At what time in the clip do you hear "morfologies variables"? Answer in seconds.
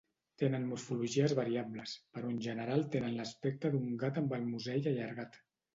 0.69-1.93